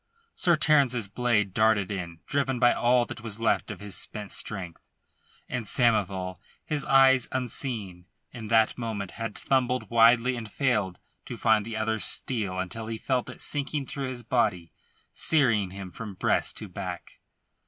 Sir 0.33 0.55
Terence's 0.55 1.07
blade 1.07 1.53
darted 1.53 1.91
in, 1.91 2.21
driven 2.25 2.57
by 2.57 2.73
all 2.73 3.05
that 3.05 3.21
was 3.21 3.39
left 3.39 3.69
of 3.69 3.79
his 3.81 3.93
spent 3.93 4.31
strength, 4.31 4.81
and 5.47 5.67
Samoval, 5.67 6.39
his 6.65 6.83
eyes 6.85 7.27
unseeing, 7.31 8.07
in 8.31 8.47
that 8.47 8.79
moment 8.79 9.11
had 9.11 9.37
fumbled 9.37 9.91
widely 9.91 10.35
and 10.35 10.51
failed 10.51 10.97
to 11.25 11.37
find 11.37 11.65
the 11.65 11.77
other's 11.77 12.03
steel 12.03 12.57
until 12.57 12.87
he 12.87 12.97
felt 12.97 13.29
it 13.29 13.43
sinking 13.43 13.85
through 13.85 14.07
his 14.07 14.23
body, 14.23 14.73
searing 15.13 15.69
him 15.69 15.91
from 15.91 16.15
breast 16.15 16.57
to 16.57 16.67
back. 16.67 17.19